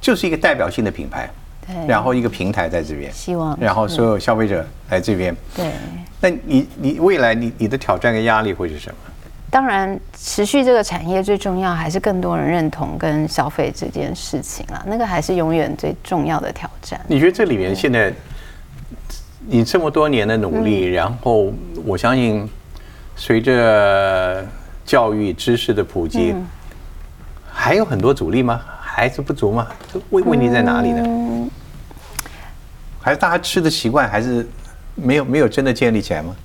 [0.01, 1.29] 就是一个代表性的品牌。
[1.65, 5.33] 对，然后一个平台在这边，希望，然后所有消费者来这边。
[5.55, 5.71] 对。
[6.19, 8.95] 那你你未来你你的挑战跟压力会是什么？
[9.49, 16.99] 当然，持续这个产业最重要还是更多人认同跟消费这件事情啦，那个还是永远最重要的挑战。
[17.07, 18.13] 你觉得这里面现在
[19.47, 21.53] 你这么多年的努力，然后
[21.85, 22.49] 我相信
[23.21, 24.43] 随着
[24.83, 26.33] 教育知识的普及，
[27.51, 28.59] 还有很多阻力吗？
[28.81, 29.67] 还是不足吗？
[30.09, 31.47] 问问题在哪里呢？
[32.99, 34.49] 还是大家吃的习惯还是？
[34.95, 36.35] 没有没有真的建立起来吗？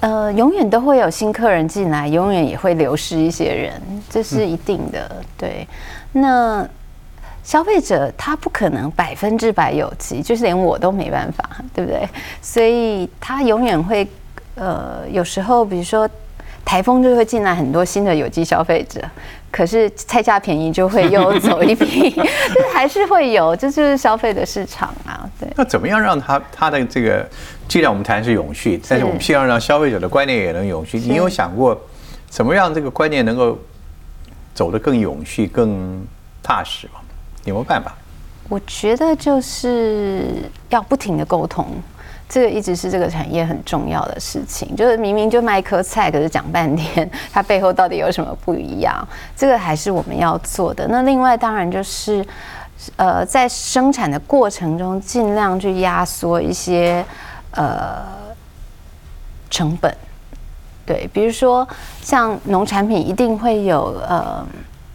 [0.00, 5.22] 呃，永远都会有新客人进来，永远也会流失一些人，这是一定的。
[5.36, 5.68] 对，
[6.12, 6.66] 那
[7.42, 12.08] 消费者他不可能百分之百有机，就是连我都没办法，对不对？
[12.40, 14.08] 所以他永远会，
[14.54, 16.08] 呃，有时候比如说
[16.64, 19.00] 台风就会进来很多新的有机消费者。
[19.50, 25.30] 可是菜价便宜就会又走一批， 就是还是会有，这就是消费的市场啊。
[25.38, 25.48] 对。
[25.54, 27.24] 那怎么样让他他的这个，
[27.68, 30.98] 既然我们谈是永续，但是我们希望让消费者的观念也能永续。
[30.98, 31.80] 你有想过，
[32.28, 33.56] 怎么让这个观念能够
[34.52, 36.04] 走得更永续、更
[36.42, 36.94] 踏实吗？
[37.44, 37.94] 有没有办法？
[38.48, 41.64] 我觉得就是要不停的沟通。
[42.26, 49.06] 这个一直是这个产业很重要的事情，就是明明就卖一颗菜，可是讲半天，它背后到底有什么不一样？
[49.36, 50.88] 这个还是我们要做的。
[50.88, 52.26] 那另外当然就是，
[52.96, 57.04] 呃，在生产的过程中尽量去压缩一些
[57.52, 58.02] 呃
[59.50, 59.94] 成本。
[60.84, 61.66] 对，比如说
[62.00, 64.44] 像农产品一定会有呃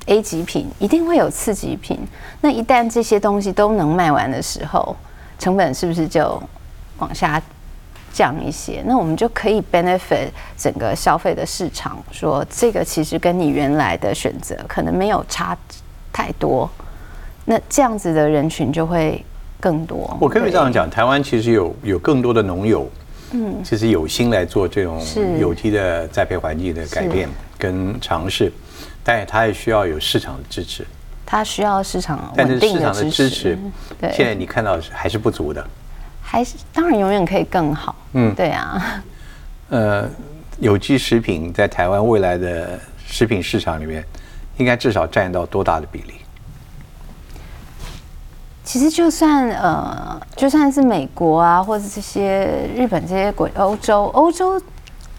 [0.07, 1.99] A 级品，一定会有次级品。
[2.41, 4.95] 那一旦这些东西都能卖完的时候，
[5.37, 6.41] 成本是不是就？
[6.99, 7.41] 往下
[8.13, 11.97] 降一些，那我们就可以 benefit 整个消费的市场。
[12.11, 15.57] 说这个其实跟你原来的选择可能没有差
[16.11, 16.69] 太多，
[17.45, 19.23] 那这样子的人群就会
[19.59, 20.17] 更多。
[20.19, 22.89] 我可以这样讲，台湾其实有有更多的农友，
[23.31, 25.01] 嗯，其实有心来做这种
[25.39, 28.51] 有机的栽培环境的改变跟尝试，
[29.03, 30.85] 但他也需要有市场的支持。
[31.25, 33.55] 它需要市场但是市场的支持。
[34.01, 35.63] 对，现在你看到还是不足的。
[36.31, 39.03] 还是当然永远可以更好，嗯，对啊。
[39.69, 40.07] 呃，
[40.59, 44.05] 有机食品在台湾未来的食品市场里面，
[44.57, 46.13] 应该至少占到多大的比例？
[48.63, 54.61] 其实就算呃，就算是美国啊，或者这些日本这些国，欧洲，欧洲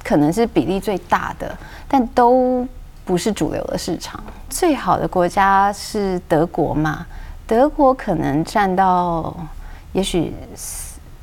[0.05, 2.65] 可能是比例最大的，但都
[3.05, 4.23] 不是主流的市场。
[4.49, 7.05] 最好的国家是德国嘛？
[7.49, 9.37] 德国可能占到
[9.93, 10.33] 也许。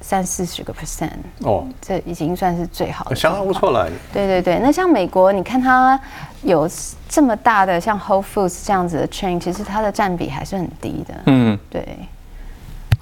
[0.08, 3.90] 三四十个 percent 哦，这已经算是最好的，相当不错了。
[4.14, 6.00] 对对对，那像美国，你看它
[6.44, 6.66] 有
[7.10, 11.14] 这么大的像 Whole Foods 这样子的 chain，其实它的占比还是很低的。
[11.26, 11.86] 嗯，对。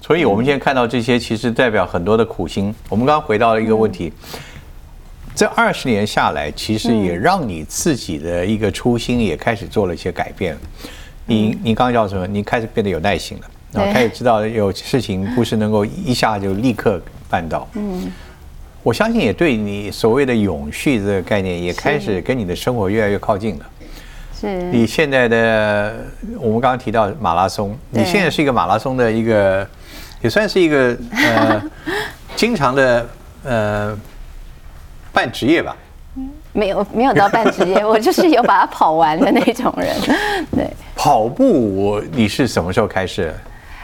[0.01, 2.73] 所以，我们现在看到这些，其实代表很多的苦心。
[2.89, 4.11] 我们刚刚回到了一个问题：
[5.35, 10.57] 这二十年下来，其实也让你自己的一个初心也开始做了一些改变。
[11.27, 12.25] 你你刚刚叫什么？
[12.25, 13.47] 你开始变得有耐心了。
[13.75, 17.67] 然后他也知道有事情不是能够一下就立刻办到。
[17.73, 18.09] 嗯，
[18.81, 23.65] 我相信也对你所谓的永续这个概念也开始跟你的生活越来越靠近了。
[24.39, 24.61] 是。
[24.71, 25.93] 你现在的
[26.39, 29.67] 我们刚刚提到马拉松，你现在是一个马拉松的一个，
[30.21, 31.61] 也算是一个呃
[32.35, 33.07] 经常的
[33.43, 33.97] 呃
[35.11, 35.75] 半职业吧。
[36.53, 39.93] 没有没有到半职业，我就是有把它跑完的那种人。
[40.55, 40.69] 对。
[40.95, 43.33] 跑步，我你是什么时候开始？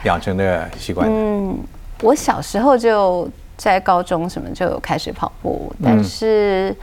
[0.04, 1.08] 养成的习惯。
[1.10, 1.58] 嗯，
[2.02, 6.76] 我小时候就在高中什么就有开始跑步，但是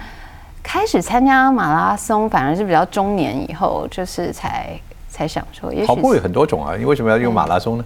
[0.62, 4.78] 开始参加马拉松反而是比较中年以后，就是才
[5.08, 7.84] 才想说，跑步有很多种啊，你为什么要用马拉松呢？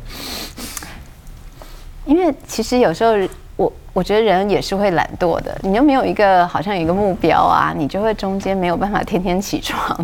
[2.04, 3.12] 因为其实有时候
[3.54, 9.96] 我我觉得人也是会懒惰的，你又没有一个好像有一个目标啊，你就会中间没有办法天天起床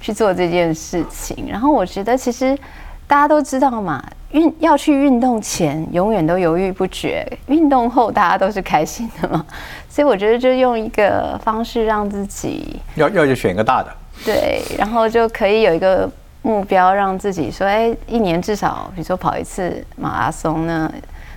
[0.00, 1.46] 去做这件事情。
[1.48, 2.58] 然后我觉得其实
[3.06, 4.02] 大家都知道嘛。
[4.32, 9.46] 运要去运动前，永远都犹豫不决；运动后，大家都是开心的嘛。
[9.88, 16.10] 所以我觉得，就用一个方式让自己要要就选一个大的，对，然后就可以有一个
[16.42, 20.92] 目标，让自己说：哎，一年至少比如说跑一次马拉松呢，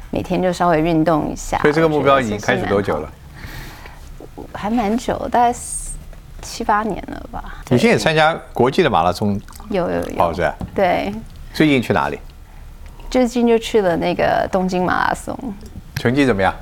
[0.10, 1.60] 每天就稍微运动一下。
[1.60, 3.10] 所以这个目标已经开始多久了？
[4.54, 5.56] 还蛮久，大概
[6.42, 7.44] 七八年了吧。
[7.70, 9.40] 你现在也参加国际的马拉松？
[9.70, 10.34] 有有有。
[10.74, 11.14] 对。
[11.54, 12.20] 最近去哪里？
[13.10, 15.38] 最近就去了那个东京马拉松。
[15.96, 16.54] 成绩怎么样？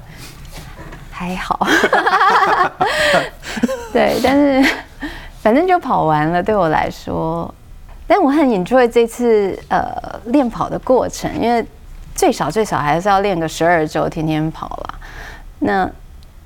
[1.11, 1.67] 还好。
[3.91, 4.75] 对，但是
[5.41, 7.53] 反正就跑完了，对我来说。
[8.07, 9.93] 但我很 enjoy 这次呃
[10.27, 11.65] 练跑的过程，因为
[12.15, 14.99] 最少最少还是要练个十二周，天天跑啦。
[15.59, 15.89] 那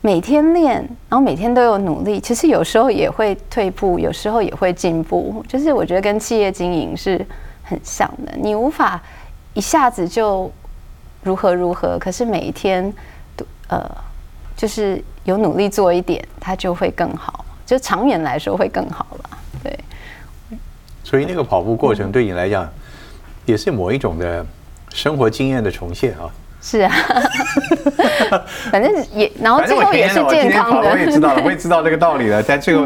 [0.01, 0.77] 每天练，
[1.07, 5.45] 然后每天都有努力，其实有时候也会退步，有时候也会进步。
[5.47, 7.23] 就是我觉得跟企业经营是
[7.71, 9.01] 很像的，你无法
[9.53, 10.51] 一下子就
[11.23, 12.93] 如何如何，可是每一天
[13.37, 13.89] 都呃
[14.57, 19.29] 就是有努力做一点，它就会更好，就长远来说会更好了。
[19.63, 19.79] 对。
[21.05, 22.69] 所以那个跑步过程对你来讲，
[23.45, 24.45] 也是某一种的
[24.93, 26.29] 生活经验的重现啊。
[26.61, 26.93] 是啊，
[28.69, 30.89] 反正也，然后最后也是健康的。
[30.89, 32.43] 我也知道了，我也知道这个道理了。
[32.43, 32.85] 但最后，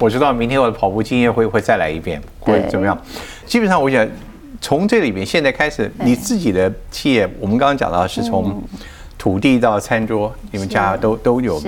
[0.00, 2.98] 我知道明天我的跑步经验会会再来一遍，会怎么样？
[3.46, 4.04] 基本上，我想
[4.60, 8.60] 从这里面现在开始，你自己的企业，我们刚刚讲到是从
[9.16, 11.62] 土地到餐桌，你们家都都有。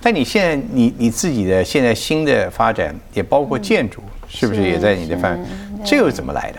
[0.00, 4.02] 但你现在，你你自己的现在新的发展，也包括建筑。
[4.28, 5.46] 是不是也在你的范围？
[5.84, 6.58] 这又是怎么来的？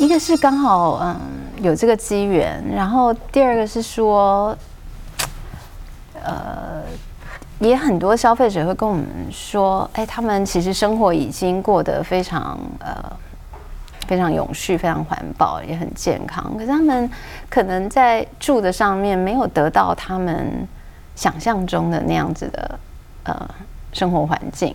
[0.00, 1.16] 一个是刚好嗯
[1.62, 4.54] 有这个机缘，然后第二个是说，
[6.20, 6.82] 呃，
[7.58, 12.94] 也很多消费者会跟我们说，哎，他们其实生活已经过得非常呃
[14.06, 16.52] 非常永续、非常环保，也很健康。
[16.54, 17.10] 可是他们
[17.48, 20.66] 可能在住的上面没有得到他们
[21.14, 22.78] 想象中的那样子的
[23.24, 23.48] 呃
[23.92, 24.74] 生活环境。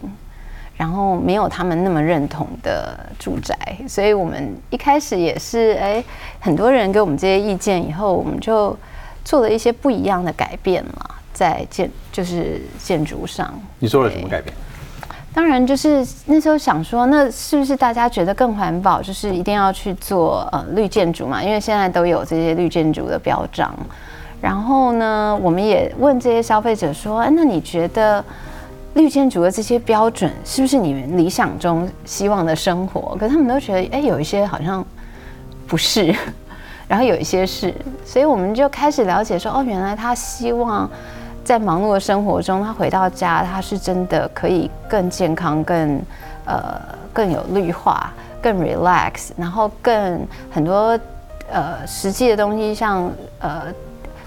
[0.78, 3.56] 然后没有他们那么认同的住宅，
[3.88, 6.04] 所以我们一开始也是哎，
[6.40, 8.76] 很多人给我们这些意见以后，我们就
[9.24, 13.54] 做了一些不一样的改变嘛，在建就是建筑上。
[13.80, 14.54] 你做了什么改变？
[15.34, 21.44] 当然就是那时候想说，那是不是大家觉得更环保，就是一定要去做呃绿建筑嘛？
[21.44, 23.74] 因为现在都有这些绿建筑的标章。
[24.42, 28.24] 然后呢，我们也问这些消费者说，哎，那你觉得？
[28.94, 33.16] 绿建筑的这些标准是不是你们理想中希望的生活？
[33.18, 34.86] 可他们都觉得，哎，有一些好像
[35.66, 36.14] 不是，
[36.90, 40.92] 然后有一些是，所以我们就开始了解说，哦，原来他希望
[41.52, 46.02] 在忙碌的生活中，他回到家，他是真的可以更健康、更
[46.46, 46.80] 呃
[47.12, 50.98] 更有绿化、更 relax，然后更很多
[51.52, 53.64] 呃实际的东西，像呃。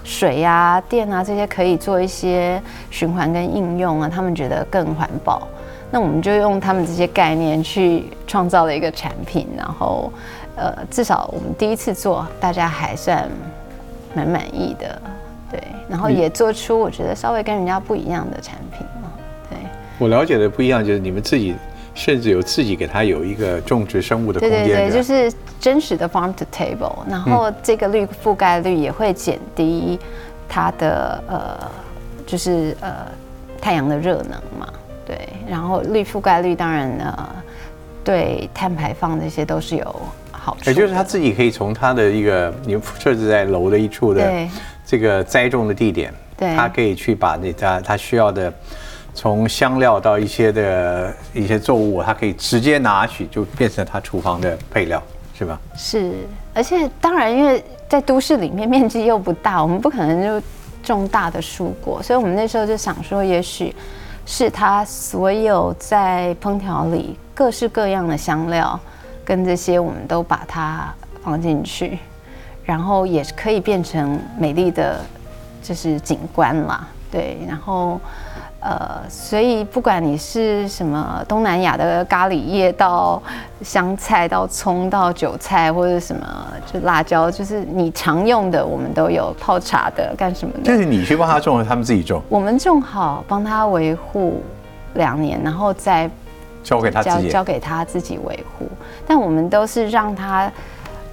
[0.07, 2.61] 水呀、电啊这些可以做一些
[2.91, 5.49] 循环跟应用啊，他们觉得更环保。
[5.91, 10.13] 那我们就用他们这些概念去创造了一个产品，然后
[10.57, 13.27] 呃，至少我们第一次做，大家还算
[14.15, 15.01] 蛮满意的，
[15.55, 15.63] 对。
[15.89, 19.13] 然后也做出我觉得稍微跟人家不一样的产品嘛，
[19.49, 19.59] 对。
[19.99, 21.55] 我了解的不一样就是你们自己。
[21.97, 29.97] 甚至有自己给它有一个种植生物的空间，对对对，就是真实的 farm to table，然后这个绿覆盖率也会减低
[30.49, 31.71] 它的呃，
[32.27, 33.07] 就是呃
[33.61, 34.69] 太阳的热能嘛，
[35.07, 37.29] 对，然后绿覆盖率当然呢
[38.03, 39.85] 对碳排放这些都是有
[40.33, 44.21] 好处，也就是他自己可以从他的一个你设置在楼的一处的
[44.95, 48.53] 这个栽种的地点，对，他可以去把那他他需要的。
[49.17, 55.01] 从香料到一些的一些作物，他可以直接拿取，就变成他厨房的配料，
[55.39, 55.57] 是吧？
[55.77, 56.15] 是，
[56.53, 60.45] 而且当然，因为在都市里面面积又不大，我们不可能就
[60.83, 63.73] 种大的蔬果，所以我们那时候就想说，也许
[64.27, 68.79] 是他所有在烹调里各式各样的香料
[69.25, 72.01] 跟这些，我们都把它放进去，
[72.65, 75.01] 然后也可以变成美丽的，
[75.63, 76.89] 就是景观啦。
[77.11, 78.01] 对，然后。
[78.67, 83.23] 呃，所以不管你是什么东南亚的咖喱叶，到
[83.61, 90.63] 香菜，到葱，到韭菜，或者什么就辣椒，就是你常用的，我们都有泡茶的，干什么的？
[90.63, 92.23] 就是你去帮他种，他们自己种？
[92.31, 94.43] 我们种好，帮他维护
[94.95, 96.11] 两年，然后再
[96.63, 98.67] 交给他自己，交给他自己维护。
[99.07, 100.51] 但我们都是让他，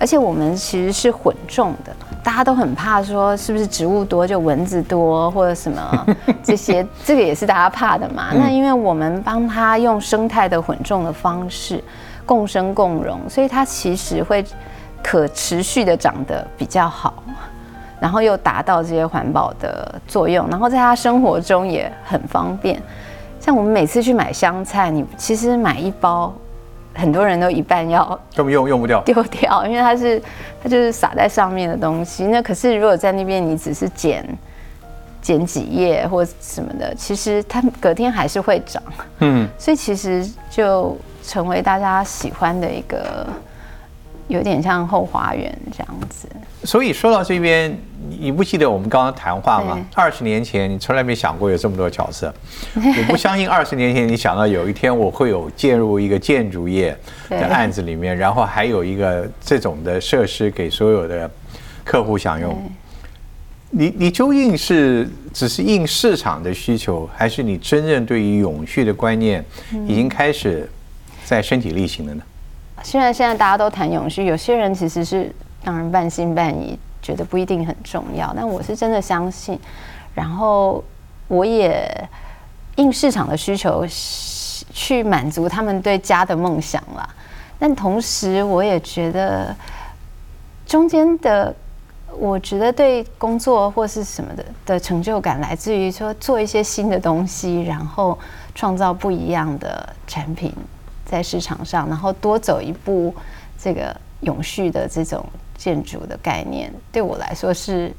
[0.01, 1.95] 而且我们其实是混种的。
[2.23, 6.05] 大家都很怕说是不是植物多就蚊子多或者什么
[6.43, 8.29] 这些，这个也是大家怕的嘛。
[8.33, 11.83] 那因为我们帮他用生态的混种的方式
[12.25, 14.43] 共生共荣，所以它其实会
[15.03, 17.23] 可持续的长得比较好，
[17.99, 22.81] 然后又达到这些环保的作用，然后在他生活中也很方便。
[23.39, 26.31] 像我们每次去买香菜，你其实买一包
[26.93, 30.21] 很多人都一半要根本用用不掉丢掉，因为它是
[30.61, 32.25] 它就是撒在上面的东西。
[32.25, 34.25] 那可是如果在那边你只是剪
[35.21, 38.81] 剪几页或什么的，其实它隔天还是会长。
[39.19, 43.27] 嗯，所以其实就成为大家喜欢的一个。
[44.32, 46.27] 有点像后花园这样子。
[46.63, 47.75] 所以说到这边，
[48.19, 49.79] 你不记得我们刚刚谈话吗？
[49.95, 52.34] 二十年前你从来没想过有这么多角色。
[52.75, 56.95] 我不相信二十年前你想到有一天我会有介入一个建筑业
[57.29, 61.29] 的案子里面，然后还有一个这种的设施给所有的
[61.84, 62.55] 客户享用。
[63.71, 69.43] 你你究竟是只是应市场的需求，还是你真正对于永续的观念
[69.88, 70.69] 已经开始
[71.25, 72.21] 在身体力行了呢？
[72.84, 78.34] 虽然现在大家都谈永续，有些人其实是当然半信半疑，觉得不一定很重要。
[78.36, 79.59] 但我是真的相信，
[80.13, 80.84] 然后
[81.27, 82.09] 我也
[82.75, 83.86] 应市场的需求
[84.73, 87.07] 去满足他们对家的梦想啦。
[87.59, 89.55] 但同时，我也觉得
[90.65, 91.55] 中间的，
[92.17, 94.79] 我觉得对工作或是什么的的。
[94.79, 98.17] 成就感，来自于说做一些新的东西，然后
[98.55, 100.51] 创造不一样的产品。
[101.12, 103.14] 在市场上，然后多走一步，
[103.62, 105.26] 这个永续的这种
[105.57, 107.91] 建筑的概念，对我来说是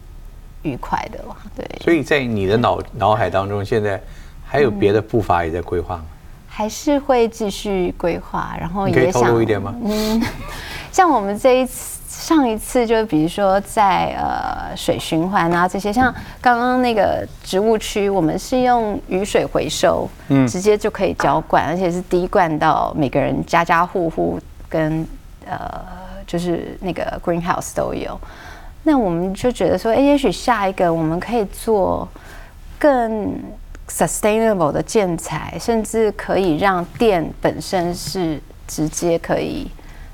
[0.63, 1.37] 愉快的了。
[1.55, 4.03] 对，所以在你的脑脑海当中，现在
[4.47, 6.05] 还有别的步伐也在规划吗？
[6.49, 9.75] 还是会继续规划，然后也想一点吗？
[9.85, 10.23] 嗯，
[10.91, 12.02] 像我们这一次。
[12.23, 25.05] 上一次就比如说在呃水循环啊这些，像刚刚那个植物区，我们是用雨水回收，嗯，直接就可以浇灌，而且是滴灌到每个人家家户户跟
[25.45, 25.69] 呃
[26.25, 28.17] 就是那个 greenhouse 都有。
[28.85, 32.09] 那我们就觉得说，哎，也许下一个我们可以做
[32.79, 33.35] 更
[33.89, 39.69] sustainable 的建材，甚至可以让电本身是直接可以。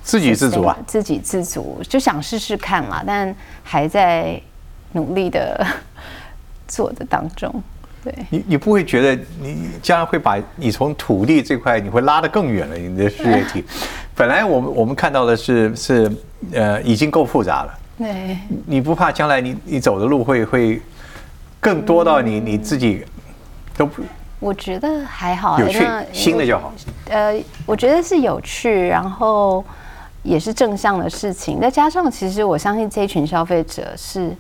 [0.09, 4.41] 自给自足啊，自给自足就想试试看嘛，但还在
[4.93, 5.67] 努力的
[6.67, 7.63] 做的当中。
[8.03, 12.77] 对，你你不会觉得你将来会把你从土地这块你会拉得更远了？
[12.79, 13.63] 你的事业体，
[14.17, 16.11] 本来我们我们看到的是是
[16.55, 17.79] 呃已经够复杂了。
[17.99, 20.81] 对，你不怕将来你你走的路会会
[21.61, 23.05] 更多到你你自己
[23.77, 24.03] 都不？
[24.41, 26.73] 我觉得还好，有趣，新的就好。
[27.11, 29.63] 呃，我觉得是有趣，然后。
[30.23, 34.35] 也是正向的事情，再加上其实我相信这一群消费者是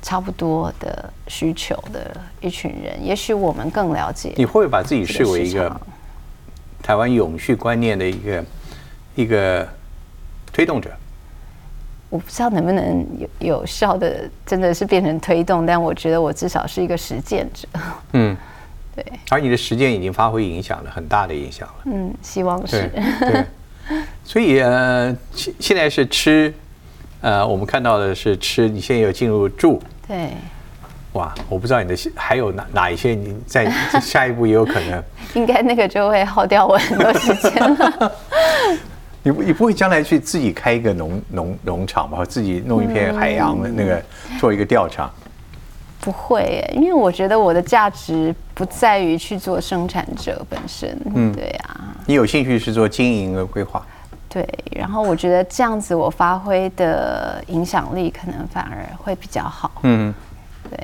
[0.00, 4.32] 差不多的需求的一群人，也许我们更了解。
[4.36, 5.80] 你会不会把自己视为一个
[6.82, 8.44] 台湾永续观念的一个
[9.16, 9.68] 一个
[10.52, 10.90] 推动者？
[12.10, 17.68] 我不知道能不能有有效的，真的是变成推动，但我觉得我至少是一个实践者。
[18.12, 18.34] 嗯，
[18.96, 19.04] 对。
[19.28, 21.74] 而你的实践已经发挥影响了，很大的影响了。
[21.84, 22.90] 嗯，希望是。
[24.24, 26.52] 所以呃，现现在是吃，
[27.20, 28.68] 呃，我们看到的是吃。
[28.68, 30.30] 你现在有进入住，对，
[31.12, 33.70] 哇，我不知道你的还有哪哪一些，你在
[34.00, 35.02] 下一步也有可能。
[35.34, 38.12] 应该那个就会耗掉我很多时间了。
[39.22, 42.24] 你你不会将来去自己开一个农农农场吧？
[42.24, 44.02] 自己弄一片海洋的那个
[44.38, 45.10] 做一个调查？
[46.08, 50.98] 不会，因为我觉得我的价值不在于去做生产者本身。
[51.14, 51.76] 嗯，对呀。
[52.06, 53.86] 你有兴趣是做经营和规划？
[54.26, 59.70] 对，然后我觉得这样子我发挥的影响力可能反而会比较好。
[59.82, 60.14] 嗯，
[60.70, 60.78] 对，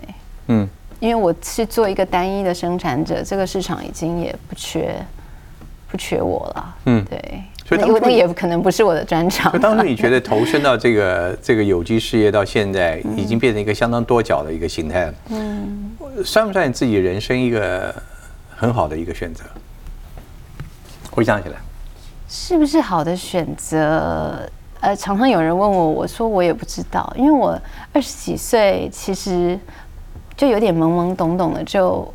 [0.49, 0.69] 嗯，
[1.01, 4.95] 因为我是做一个单一的生产者，这个市场已经也不缺
[5.89, 6.75] 不缺我了。
[6.85, 7.43] 嗯，对。
[7.65, 9.51] 所以那那也可能不是我的专长。
[9.53, 15.15] 就当初你觉得投身到这个这个有机事业到现在，已经变成一个相当多角的一个形态了。
[15.31, 15.91] 嗯，
[16.25, 17.95] 算不算你自己人生一个
[18.55, 19.45] 很好的一个选择？
[21.11, 21.57] 回想起来，
[22.29, 24.49] 是不是好的选择？
[24.81, 27.59] 呃，常常有人问我，我说我也不知道，因为我
[27.95, 29.59] 二十几岁，其实
[30.37, 32.07] 就有点懵懵懂懂的，就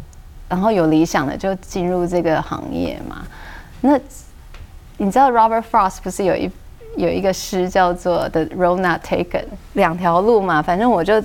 [0.47, 3.25] 然后有理想的就进入这个行业嘛。
[3.81, 3.99] 那
[5.01, 6.51] 你知道 Robert Frost 不是有一
[6.97, 10.61] 有一个诗叫做 The Road Not Taken 两条路嘛？
[10.61, 11.23] 反正我就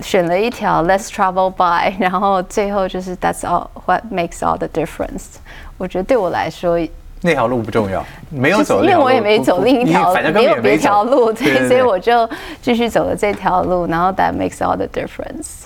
[0.00, 5.36] 选了一条 Let's Travel By， 然后最后就是 That's all What Makes All the Difference。
[5.76, 6.78] 我觉得对我来说
[7.20, 12.26] 那条路不重要，没有走，因为我也没走另一条，没有别条路，对，所以我就
[12.62, 15.64] 继续走了这条路，然后 That makes all the difference。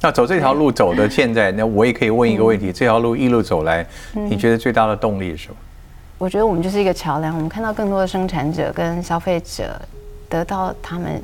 [0.00, 5.54] 那走这条路走的现在，那我也可以问一个问题：这条路一路走来，你觉得最大的动力是什么？
[6.22, 9.76] 我觉得我们就是一个桥梁，我们看到更多的生产者跟消费者
[10.28, 11.20] 得到他们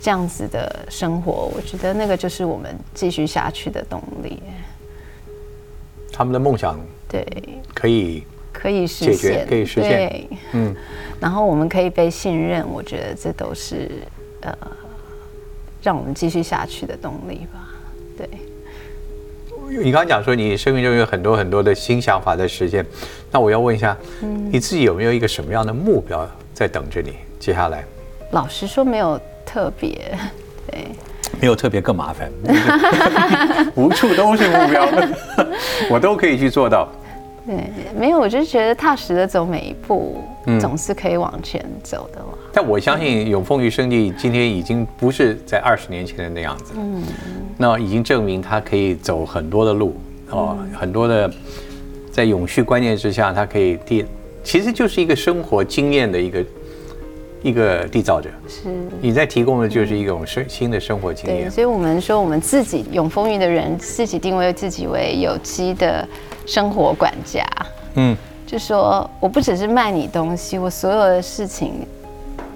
[0.00, 4.40] 这样子的生活，我觉得那个就是我们继续下去的动力。
[6.12, 6.78] 他们的梦想
[7.08, 7.26] 对
[7.74, 9.90] 可以可以实现，可以实现。
[9.90, 10.72] 对，嗯，
[11.18, 13.90] 然后我们可以被信任，我觉得这都是
[14.42, 14.56] 呃，
[15.82, 17.65] 让我们继续下去的动力吧。
[19.68, 19.84] 对。
[19.84, 22.84] 你刚刚讲说你生命中有很多很多的新想法在实现，
[23.30, 23.96] 那我要问一下，
[24.50, 27.14] 你自己有没有一个什么样的目标在等着你？
[27.38, 27.84] 接下来，
[28.30, 30.18] 老实说没有特别，
[30.70, 30.86] 对，
[31.40, 32.30] 没有特别更麻烦，
[33.74, 34.88] 无处都是目标，
[35.90, 36.88] 我都可以去做到。
[37.46, 40.20] 对，没有，我就觉得踏实的走每一步，
[40.60, 42.36] 总是可以往前走的嘛。
[42.52, 47.02] 但我相信永丰余生地今天已经不是在二十年前的那样子，嗯，
[47.56, 49.96] 那已经证明它可以走很多的路
[50.30, 51.30] 哦，很多的
[52.10, 54.04] 在永续观念之下，它可以第，
[54.42, 56.44] 其实就是一个生活经验的一个
[57.42, 58.30] 一个缔造者。
[58.48, 58.68] 是，
[59.00, 61.50] 你在提供的就是一种生新的生活经验。
[61.50, 66.06] 所以我们说，我们自己永丰云的人，自己定位自己为有机的。
[66.48, 67.44] 生活管家，
[67.94, 68.16] 嗯，
[68.46, 71.84] 就说我不只是卖你东西，我所有的事情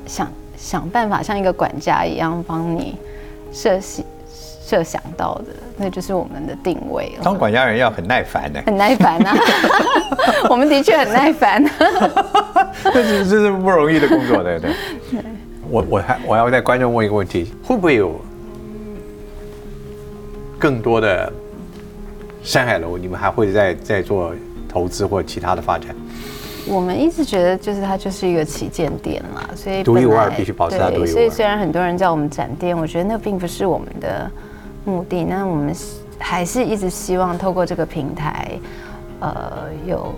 [0.06, 2.96] 想想办法像一个管家一样帮你
[3.50, 4.04] 设想
[4.70, 5.46] 设想到的，
[5.76, 7.24] 那就是我们的定位了。
[7.24, 9.34] 当管家人要很耐烦的，很耐烦啊，
[10.48, 11.64] 我们的确很耐烦，
[12.94, 14.70] 这是这是不容易的工作，对对。
[15.68, 18.20] 我我还我要在观众问一个问题，会不会有
[20.58, 21.32] 更多的？
[22.42, 24.32] 山海楼，你们还会再再做
[24.66, 25.94] 投资或其他的发展？
[26.66, 31.06] 我们一直觉得，就是它就是一个旗舰店嘛，所以独一无二，必须保持它独一无二。
[31.06, 34.30] 所以虽然很多人叫我们展店，我觉得那并不是我们的
[34.84, 35.24] 目的。
[35.24, 35.74] 那我们
[36.18, 38.50] 还是一直希望透过这个平台，
[39.20, 40.14] 呃，有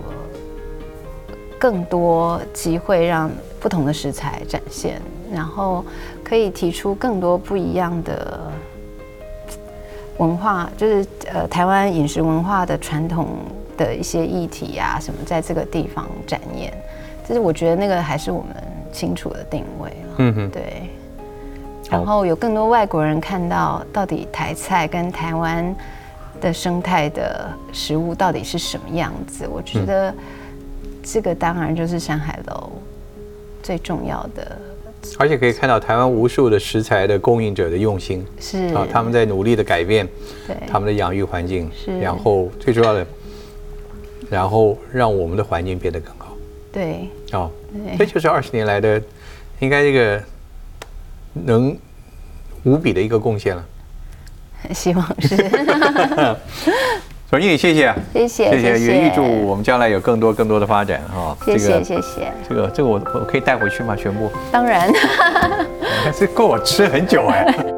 [1.59, 5.01] 更多机会让不同的食材展现，
[5.31, 5.83] 然后
[6.23, 8.39] 可以提出更多不一样的。
[10.19, 13.29] 文化就是呃台湾饮食文化的传统
[13.75, 16.71] 的一些议题啊，什么在这个地方展演，
[17.27, 18.55] 就是我觉得那个还是我们
[18.91, 20.15] 清楚的定位了。
[20.19, 20.87] 嗯哼，对。
[21.93, 25.75] 然后有更多外国人看到到底台菜跟台湾
[26.41, 30.13] 的生态的食物到底是什么样子，我觉得
[31.03, 32.71] 这个当然就是山海楼
[33.61, 34.57] 最重要的。
[35.19, 38.73] 而且可以看到台湾无数的食材的供应者的用心，是。
[38.73, 40.07] 啊，他们在努力的改变，
[40.47, 40.55] 对。
[40.65, 43.05] 他们的养育环境，是，然后最重要的，
[44.29, 46.35] 然后让我们的环境变得更好，
[46.71, 47.51] 对，哦，
[47.97, 49.01] 这就是二十年来的，
[49.59, 50.23] 应该这个
[51.33, 51.75] 能
[52.63, 53.63] 无比的一个贡献了，
[54.73, 55.35] 希望是。
[57.29, 61.35] 总经理，谢谢，谢谢，谢谢，也预祝我们将来有更多更多的发展哈。
[61.43, 62.31] 谢谢，谢谢。
[62.47, 63.95] 这个，这个我我可以带回去吗？
[63.95, 64.31] 全部？
[64.51, 64.87] 当然，
[66.15, 67.72] 这够我吃很久哎。